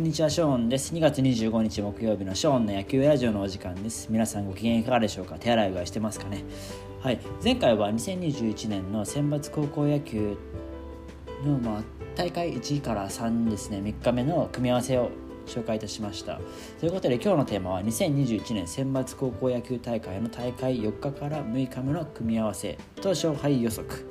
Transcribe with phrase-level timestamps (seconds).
[0.00, 0.94] こんにちはショーンです。
[0.94, 4.06] 2月25日木曜日のショーンの野球ラジオのお時間です。
[4.08, 5.36] 皆さんご機嫌いかがでしょうか？
[5.38, 6.42] 手洗いうがいしてますかね？
[7.02, 7.20] はい。
[7.44, 10.38] 前回は2021年の選抜高校野球
[11.44, 11.82] の、まあ、
[12.16, 13.80] 大会1から3ですね。
[13.80, 15.10] 3日目の組み合わせを
[15.44, 16.40] 紹介いたしました。
[16.80, 24.09] ということで今日のテーマは2021年選抜高校野球大会の大会4日から6日目の組み合わせと勝敗予測。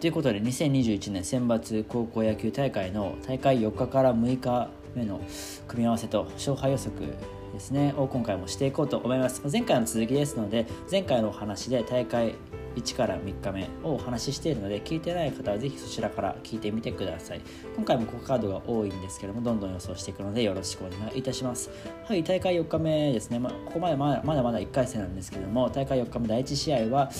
[0.00, 5.20] ということで2021年選抜高校野球大会の大会4日から6日目の
[5.68, 7.06] 組み合わせと勝敗予測
[7.52, 9.42] ですねを今回もしていこうと思います。
[9.52, 12.34] 前回の続きですので前回のお話で大会
[12.76, 17.42] 1から3日目をお話ししているので聞いてない方はぜひそちらから聞いてみてください。
[17.76, 21.68] 今回もここカードが多いんですけどもどんどん予想していくのでよろしくお願いいたします。
[22.06, 27.10] はい大会4日目ですね、まあ、ここまでまだまだまだ1回戦なんですけども大会4日目第1試合は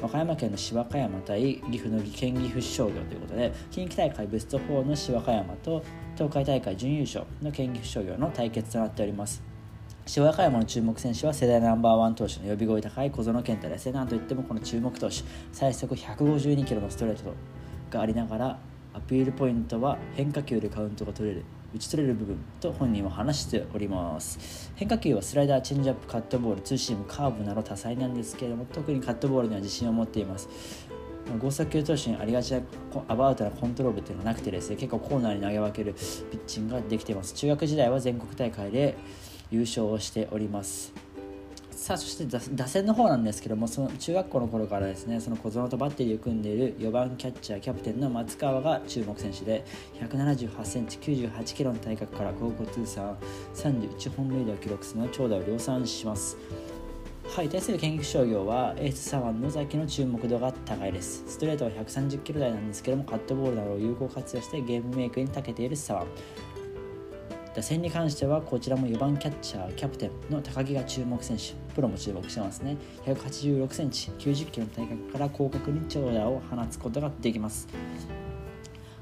[0.00, 9.42] 和歌山県の市和歌山対岐阜の県岐阜商業ということで近畿大会ベスト4の市和歌山と東海大会準優勝の県岐阜商業の対決となっております。
[10.06, 13.86] 市和歌山の注目選手は世代ナンバーワン投手の呼び声高い小園健太です。
[13.86, 15.16] ねなんといってもこの注目投手
[15.52, 17.34] 最速152キロのストレート
[17.90, 18.58] がありながら
[18.94, 21.44] アピールポイントは変化球でカウントが取れる。
[21.74, 24.72] 打ち取れる部分と本人は話しております。
[24.74, 30.48] 変化球はスライダーチェンジアップカットボールツーシームカーブなど多彩なんですけれども特にカットボールには自信を持っています。
[31.38, 32.62] 剛速球投手にありがちな
[33.06, 37.34] アバウトなコントロールというのはなくてですね結構コーナーに投げ分けるピッチングができています。
[37.34, 38.96] 中学時代は全国大会で
[39.50, 41.07] 優勝をしております。
[41.78, 49.64] さあそして打線の方なんですけどもその中学校の頃からですねその小園とバッテリーを組んでいる4番キャッチャーキャプテンの松川が注目選手で
[50.00, 53.16] 1 7 8センチ9 8キロの体格から高校通算
[53.54, 56.36] 31本塁打を記録するの長打を量産します。
[57.28, 61.22] はい対する研究商業はエース左腕野崎の注目度が高いです。
[61.28, 66.06] ストレートは130キロ台なんですけどもカットボールなどを有効活用してゲームメイクに長けている左腕。
[67.58, 72.76] 打線に関してはこちらも4番キャッチャーキャプテンの高木が注目選手プロも注目してますね。
[73.04, 77.66] 1 8 6センチ9 0キロの体格から広角に長打を放つことができます。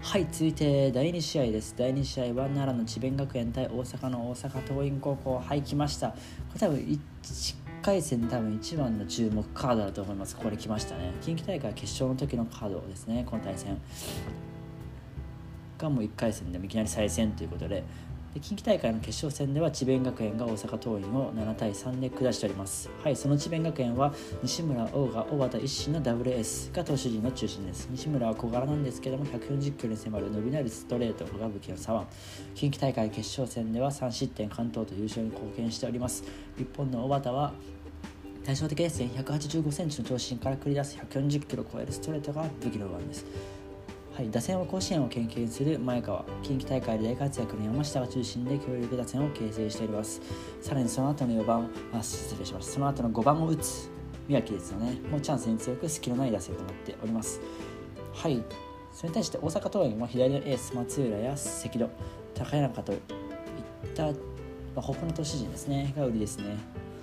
[0.00, 1.74] はい続いて第2試合です。
[1.76, 5.38] 第2試合は奈良の智弁学園対大阪の大阪桐蔭高校。
[5.38, 6.08] はい来ました。
[6.08, 6.16] こ
[6.54, 6.98] れ多分1
[7.82, 10.34] 回戦多分一番の注目カードだと思います。
[10.34, 11.12] これ来ましたね。
[11.20, 13.76] 近畿大会決勝の時のカードですねこの対戦。
[15.78, 17.84] がもう1回戦でもいきなり再戦ということでで
[18.40, 22.90] 近畿大会の決勝戦では智弁学園が大阪桐蔭を7対3で下しております。
[23.02, 27.88] はいその智弁学園は西村王が小畑一心の WS が投手陣の中心です。
[27.90, 32.06] 西村は小柄なんですけども140キロに迫る伸びなるストレートが武器の左腕。
[32.54, 36.24] 近畿大会決勝戦では3失点関東と優勝に貢献しております。
[36.58, 37.54] 日本の小畑は
[38.44, 43.26] 対照的ですね185センチの長身から繰り出す140キロを超えるストレートが武器の右腕です。
[44.16, 50.22] はい、打線は甲子園を研究する前川近畿大会で大活躍の山下が中心で強力打線を形成しております。
[50.62, 52.72] さらにその後の4番あ失礼しました。
[52.72, 53.90] その後の5番を打つ
[54.26, 54.98] 宮城ですよね。
[55.10, 57.42] もうチャンスに強く隙のない打線となっております。
[58.14, 58.42] はい
[58.90, 61.90] それに対して大阪桐蔭は左のエース松浦や関戸
[62.34, 63.00] 高中といっ
[63.94, 64.12] た、ま
[64.76, 66.56] あ、他の投手陣ですねが売りですね。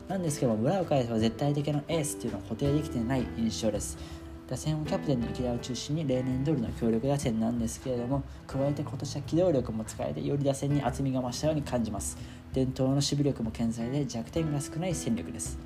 [0.08, 4.00] なんですけども村岡は絶対的なエースっていうのは固定できてない印象です。
[4.48, 12.18] 打線をキャプテンの池田を中心に例年通りの強力打線なんですけれども加えて今年は機動力も使えてより打線に厚みが増したように感じます。
[12.54, 15.58] 伝統の守備力も健在で弱点が少ない戦力です。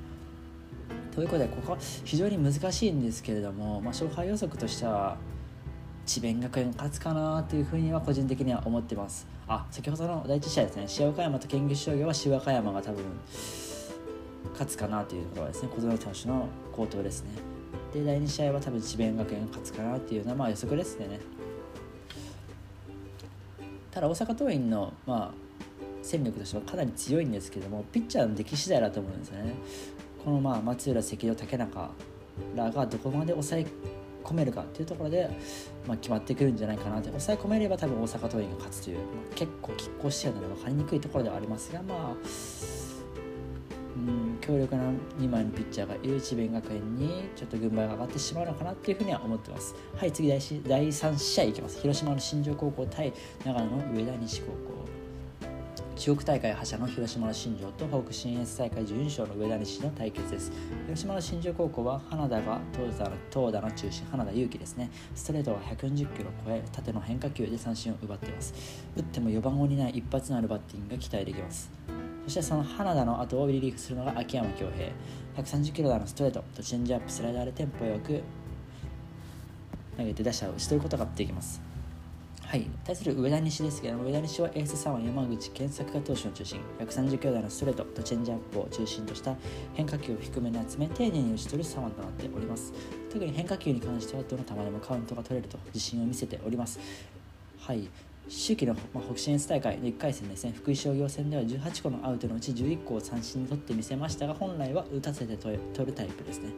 [1.14, 5.16] ということでここは非常に難しいんですけれども、まあ、勝敗予測としては
[6.06, 9.26] 智弁学園勝つかなというふうには個人的には思ってます。
[9.48, 10.86] あ先ほどの第1試合ですね。
[10.98, 13.04] 塩岡山と県議商業は塩岡山が多分
[14.52, 15.68] 勝つかなというところですね。
[15.74, 17.57] 小園投手の好投ですね。
[17.92, 21.20] で第2試合は多分智弁学園が勝つかなっていうのはまあ予測ですね。
[23.90, 25.48] ただ大阪桐蔭のまあ
[26.02, 29.54] 戦力としてはかなり強いんですけどもピッチャーの出来次第だと思うんですよね。
[30.24, 31.90] このまあ松浦関戸竹中
[32.54, 33.66] らがどこまで抑え
[34.22, 35.30] 込めるかっていうところで、
[35.86, 37.08] まあ、決まってくるんじゃないかなって。
[37.08, 39.02] 抑え込めれば多分大阪桐蔭が勝つという、ま
[39.32, 42.14] あ、結構拮抗してるので分かりにくいところではありますがまあ
[43.96, 44.82] うん強力な
[45.20, 49.74] 2枚のピッチャーがいる智弁学園にちょっと軍配が上がってしまうのかなっていうふうには思ってます。
[49.94, 51.78] はい次第第3試合いきます。
[51.82, 53.12] 広島の新庄高校対
[53.44, 54.88] 長野の上田西高校
[55.96, 60.50] 四国大会覇者の広島の新庄と北信越大会準優勝の上田西の対決です。
[60.86, 64.90] 広島の新庄高校は花田が投打の投打の中心花田裕樹ですね。
[65.14, 68.54] ストレートは140キロを超え縦の変化球で三振を奪っています。
[68.96, 71.77] 打っても4番を担い一発のあるバッティングが期待できます。
[72.28, 75.42] そしてその花田の後をリリーフするのが秋山恭平。
[75.42, 78.22] 130キロ台のストレートとチェンジアップスライダーでテンポよく
[79.96, 81.62] 投げて打者を打ち取ることができます。
[82.42, 86.60] はい、対する上田西ですけども上田西はエース左腕山口健作が投手の中心。
[86.80, 89.34] 130キロ台のストレートとチェンジアップを中心とした
[89.72, 92.74] 変化球を低めに集め丁寧に打ち取る左腕となっております。
[93.10, 96.78] 特に変化球に関してはどの球でもカウントが取れると自信を見せております。
[97.58, 97.88] はい。
[98.28, 106.52] 秋季の、まあ、北信越大会の1回戦ですね福井商業戦では18個のアウトのうち11個を三振に取ってみせましたが本来は打たせて取るタイプですね。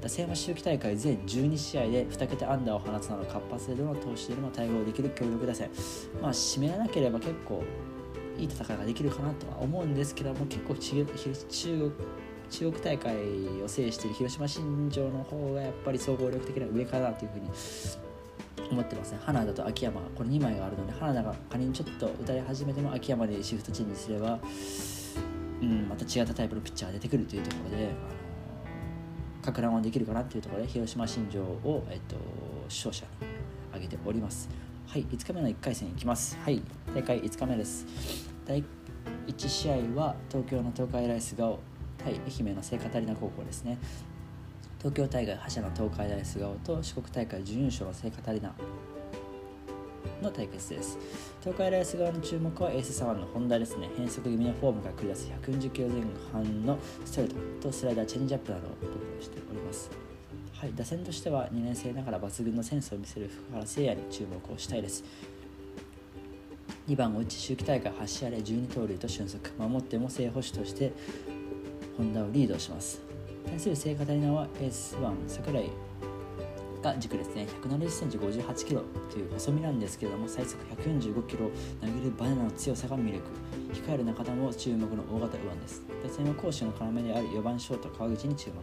[0.00, 5.70] 打線は秋季大会全12試合で2桁安打を放つなど活発でどの投手でも対応できる強力打線。
[6.22, 7.62] まあ締めなければ結構
[8.38, 11.18] いい戦いができるかなとは思うんですけども結構中国
[12.50, 13.14] 中国大会
[13.62, 17.48] を制している広島新庄の方がやっぱり総合力的な上かなというふうに
[18.70, 24.38] 思ってますね花田と秋山これ2枚があるので花田が仮にちょっと打たれ始めても秋山でシフトチェンジすれば、
[25.60, 27.90] うん、また違ったタイプのピッチャーが出てくるというところで
[29.42, 32.16] かく乱はできるかなっていうところで広島新庄を、えっと、
[32.66, 33.10] 勝者に
[33.70, 34.48] 挙げております。
[34.86, 36.36] はい5日目の1回戦いきます。
[36.42, 36.62] はい
[36.94, 37.86] 大会5日目です。
[38.44, 38.64] 第
[39.26, 41.60] 1試合は東京の東海ライスガオ
[41.98, 43.78] 対愛媛の聖カタリナ高校ですね。
[44.80, 48.50] 東京大会覇者の東海大菅生と四国大会準優勝の聖カタリナ
[50.22, 50.98] の対決です。
[51.40, 53.90] 東海大菅生の注目はエース左腕の本田ですね。
[53.94, 57.30] 変則気味のフォームが繰り出す140キロ前半のストレー
[57.60, 57.68] ト。
[57.68, 58.88] とスライダーチェンジアップなどを得
[59.20, 59.90] 意しております。
[60.54, 65.04] はい、打線としては2年生ながら抜群のセンスを見せる福原誠也に注目をしたいです。
[66.88, 69.38] 2番を打ち秋季大会8試合で12盗塁と俊足。
[69.58, 70.94] 守っても正捕手として
[71.98, 73.09] 本田をリードします。
[73.46, 75.70] 対する聖カタリナはエース1櫻井
[76.82, 77.46] が軸ですね。
[77.62, 81.50] 1 7 0センチ5 8キロという細身なんですけれども最速145キロを
[81.80, 83.24] 投げるバネの強さが魅力。
[83.72, 85.82] 控える中田も注目の大型右腕です。
[86.02, 88.62] 打線は攻守の要である4番ショート川口に注目。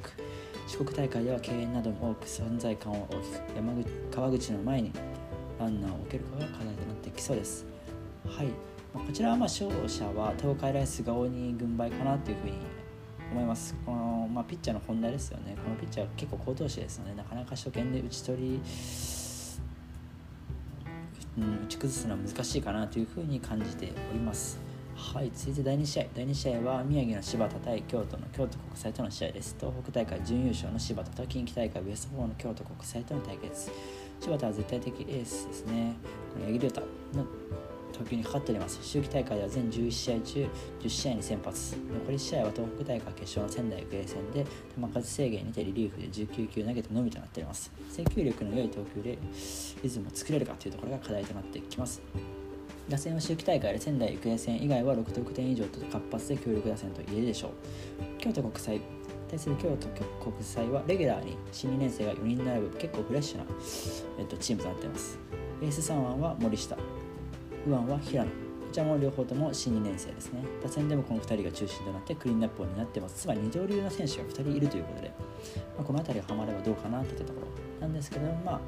[0.67, 4.91] 四国大会では敬遠なども多く存在感は大きく山口川口の前に
[5.59, 7.65] ランナーを置けるかが課題となってきそうです。
[8.25, 8.47] はい。
[8.93, 12.76] まあこちらはまあ勝者は東海ライスが大に軍配かなというふうに
[13.31, 13.75] 思います。
[13.85, 15.55] この、まあ、ピッチャーの本題ですよね。
[15.63, 18.61] このピッチャー結構好投手ですのでなかなか初見で打ち取り、
[21.37, 24.59] うん、打ち崩すのは難しいかなというふうに感じております。
[24.97, 26.05] はい続いて第2試合。
[26.15, 29.55] 第2試合は宮城の柴田対京都の京都国際との試合です。
[29.59, 33.71] 東北大会準優勝の柴田と近畿大会ベスト4の京都国際との対決。
[34.19, 35.93] 柴田は絶対的エースですね。
[36.33, 36.81] この八木亮太
[37.13, 37.25] の
[37.97, 38.79] 投球にかかっております。
[38.79, 40.47] 秋季大会では全11試合中
[40.81, 41.75] 10試合に先発。
[41.93, 44.45] 残り試合は東北大会決勝の仙台育英戦で
[44.75, 47.71] 球数制限にてリリーフで19球投げてのみとなっております。
[47.89, 49.17] 制球力の良い投球で
[49.81, 52.01] リズムを作れるかというところが課題となってきます。
[52.87, 57.51] 打線は秋季大会で仙台育英戦以外は6得点以上と活発で強力打線と言えるでしょう。
[58.19, 58.79] 京都国際
[59.29, 59.87] 対する京都
[60.31, 63.43] 国際はレギュラーに新2年生が4人並ぶ結構フレッシュな、
[64.19, 65.19] えっと、チームとなっています。
[65.61, 66.77] エース3番は森下。
[67.67, 68.35] 右腕は平野こ
[68.71, 70.43] ちらも両方とも新2年生ですね。
[70.61, 73.21] 打線でもこの2人が中心となってクリーンナップを担ってます。
[73.21, 75.11] つまり二刀流の選手が2人いるということで、
[75.77, 77.47] まあ、この辺りがハマればどうかなといったところ。
[77.81, 78.59] なんですけどまあ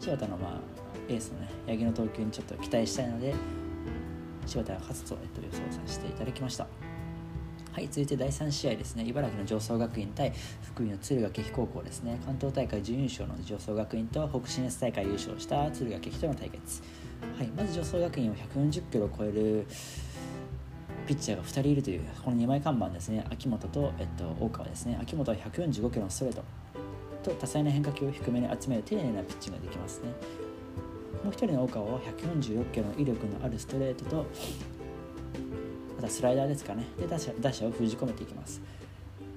[0.00, 0.60] 柴田のまあ
[1.08, 3.34] エースのね八木の投球にちょっと期待したいので
[4.46, 6.66] 柴田が勝つと、えっと、予想させていただきました。
[7.72, 10.30] はい、続いて第3試合ですね、茨城の常総学院対
[10.62, 16.82] 福井の敦賀気比高校ですね、関東大会準優勝の常総学院と北信越大会優勝した敦賀気比との対決。
[17.38, 19.66] はい、まず助走学院を140キロを超える
[21.06, 23.24] ピッチャーが2人いるというこの2枚看板ですね。
[23.30, 24.98] 秋元と、えっと、大川ですね。
[25.00, 26.44] 秋元は145キロのストレート
[27.22, 30.10] と多彩な変化球を低めに集める丁寧なピッチングができますね。
[31.24, 34.26] もう1人の大川は146キロの威力のあるストレートと
[36.02, 36.84] またスライダーですかね。
[36.98, 38.60] で打者打者を封じ込めていきます。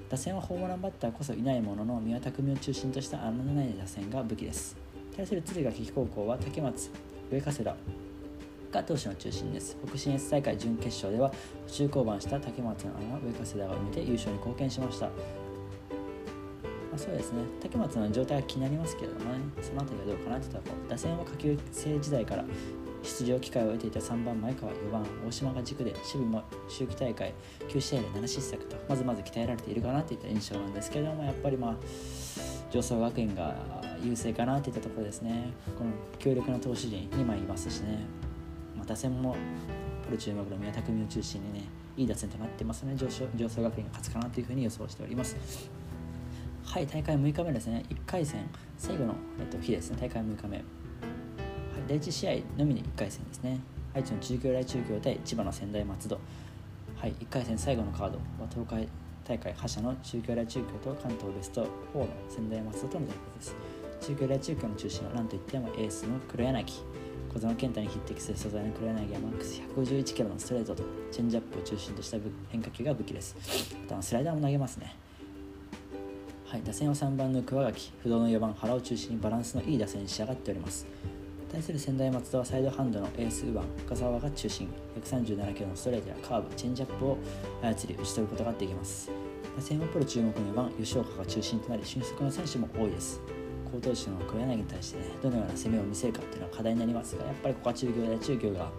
[0.10, 4.76] 打線はホームランバッターこそいないものの宮田組を中心とした穴のない打線が武器です。
[5.16, 6.90] 対する敦賀気比高校は竹松
[7.32, 7.76] 上加世田
[8.72, 9.78] が投手の中心です。
[9.88, 11.32] 北信越大会準決勝では
[11.68, 15.06] 途中降板した竹松の穴上加世田が埋めて優勝に貢献しました。
[15.06, 15.12] ま
[16.96, 17.44] あ、そうですね。
[17.62, 19.40] 竹松の状態は気になりますけれどもね。
[19.62, 22.46] その辺りはどうかなといったところ打線は下級生時代から
[23.06, 27.34] 出場機会を得ていた3番前川4番大島が軸で守備も秋季大会
[27.70, 31.76] 9試合で7失策とまずまず鍛えられているかなといった印象なんですけれどもやっぱりまあ
[32.72, 33.56] 上層学園が
[34.04, 35.54] 優勢かなといったところですね。
[35.78, 38.00] この強力な投手陣2枚いますしね、
[38.76, 39.36] まあ、打線も
[40.06, 41.64] プロ注目の宮田組を中心にね
[41.98, 45.36] いい打線となってますので上昇上層学園が勝つかなというふうに予想しております。
[46.66, 47.86] はい大会6日目ですね。
[47.90, 49.98] 1回戦最後の、えっと、日ですね。
[50.02, 50.64] 大会6日目、
[51.88, 53.60] 第1試合のみに1回戦ですね。
[53.94, 56.20] 愛知の中京大中京対千葉の仙台松戸。
[56.96, 58.18] はい1回戦最後のカード。
[58.18, 58.88] は東海
[59.24, 61.62] 大会覇者の中京大中京と関東ベスト
[61.94, 63.56] 4の仙台松戸との対決で
[64.02, 64.08] す。
[64.08, 66.66] 中京大中京の中心は何といってもエースの黒柳。
[67.34, 72.18] 小園健太に匹敵する素材の黒柳はマックス151キロのストレートとチェンジアップを中心とした
[72.50, 73.36] 変化球が武器です。
[73.88, 74.96] またスライダーも投げますね。
[76.46, 77.92] はい、打線は3番の桑垣。
[78.02, 80.88] 不動の4番原を中心にバランスのいい打線に仕上がっております。
[81.56, 84.68] 対する仙台松戸はサイドハンドのエース右腕深沢が中心。
[85.02, 87.18] 137キロのストレートやカーブチェンジアップを
[87.62, 89.10] 操り打ち取ることができます。
[89.56, 93.22] 打線はプロ注目の4番吉岡が中心となり俊足の選手も多いです。
[93.72, 98.72] 好投手の黒柳に対してねどのような攻めを見せるかっていうのは課題になりますがやっぱりここは中京で中京が、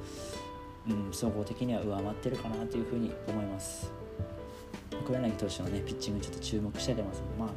[0.86, 3.90] うん、総合的には上回ってるかなというふうに思います。
[5.06, 7.22] 黒柳投手のねピッチングちょっと注目してます。
[7.38, 7.48] まあ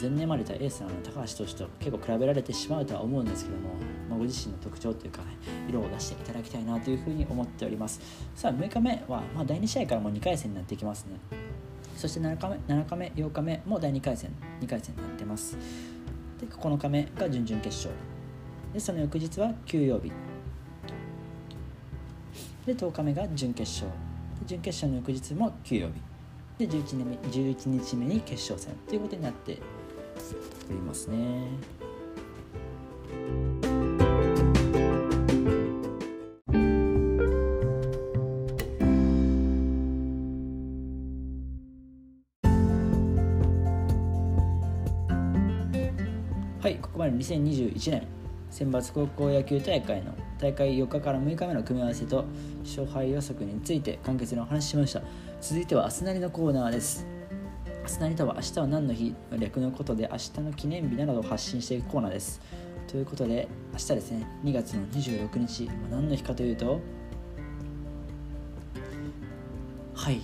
[0.00, 3.70] 前年までたエースの高橋投手と結構比べられてしまうとは思うんですけども、
[4.08, 5.26] まあ、ご自身の特徴というか、ね、
[5.68, 8.00] 色を出していただきたいなというふうに思っております。
[8.34, 11.18] さあ6日目は、まあ、第2試合からもう2回戦になっていきますね。
[11.96, 14.30] そして7日目7日目8日目も第2回戦
[14.60, 15.56] 2回戦になってます。
[16.40, 17.94] で9日目が準々決勝。
[18.72, 20.10] でその翌日は休養日。
[22.66, 23.90] で10日目が準決勝。
[24.46, 26.12] 準決勝の翌日も休養日。
[26.58, 29.58] で 11, 日目11日目に決勝戦ということになって
[30.72, 31.82] おりますね。
[46.60, 48.06] はいここまで2021年
[48.48, 52.24] 選抜高校野球大会の大会4日から6日目の組み合わせと
[52.62, 55.02] 勝敗予測について簡潔にお話ししました
[55.40, 57.04] 続いては明日なりのコーナーです
[57.82, 62.40] 明日なりとは明日は何の日の略のことで明日の記念日などを発信していくコーナーです。
[62.86, 66.80] ということで明日ですね2月の26日何の日かというと
[69.94, 70.20] はい。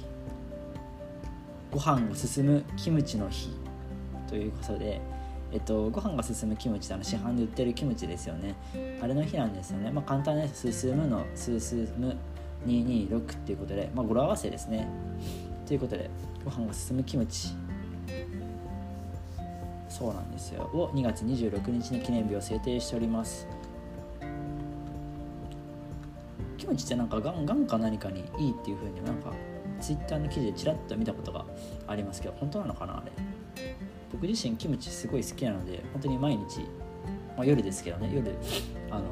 [1.72, 3.50] ご飯を進むキムチの日。
[4.28, 5.00] ということで
[5.50, 8.54] えっと、ご飯が進むキムチってあの市販で売ってるキムチですよね。
[9.02, 9.90] あれの日なんですよね。
[9.90, 10.70] まあ簡単です。
[10.70, 11.58] 進むの進
[11.98, 12.16] む
[12.66, 14.86] 226っていうことでまあ語呂合わせですね。
[15.66, 16.10] ということで
[16.48, 17.48] ご飯が進むキムチ。
[19.90, 20.62] そうなんですよ。
[20.72, 23.46] を2月26日に記念日を制定しております。
[26.56, 29.32] キムチってなんかがんがんか何かにいいっていうふうになんか
[29.78, 31.44] ツイッターの記事でちらっと見たことが
[31.86, 33.12] ありますけど本当なのかなあれ。
[34.10, 36.60] 僕自身キムチすごい好きなので本当に毎日、
[37.36, 38.34] まあ、夜ですけどね夜
[38.90, 39.04] あの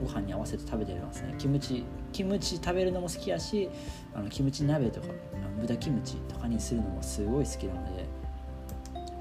[0.00, 1.34] ご飯に合わせて食べてますね。
[1.36, 1.84] キムチ
[2.14, 3.68] キムチ食べるのも好きやし
[4.14, 5.08] あのキムチ鍋とか
[5.60, 8.06] 豚キムチとかにするのもすごい好きなので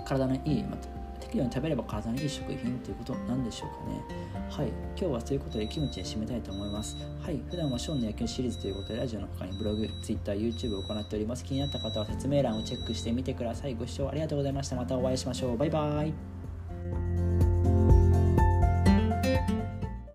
[0.05, 4.49] 体のいい、まあ、適量に食べれば体にいい食品ということなんでしょうかね。
[4.49, 4.67] はい。
[4.67, 6.97] 今日はということでキムチで締めたいと思います。
[7.21, 7.41] はい。
[7.49, 11.43] 普段はショーンの野球シリーズということでラジオの他にブログ TwitterYouTube を行っております。
[11.45, 13.75] 気になった方は説明欄をチェックしてみてください。
[13.75, 14.75] ご視聴ありがとうございました。
[14.75, 15.57] またお会いしましょう。
[15.57, 16.32] バイバイ。